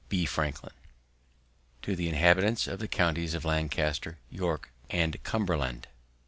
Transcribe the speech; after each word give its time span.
"B. 0.09 0.25
Franklin." 0.25 0.73
_"To 1.83 1.95
the 1.95 2.09
inhabitants 2.09 2.65
of 2.65 2.79
the 2.79 2.87
Counties 2.87 3.35
of 3.35 3.45
Lancaster, 3.45 4.17
York, 4.31 4.71
and 4.89 5.21
Cumberland. 5.21 5.85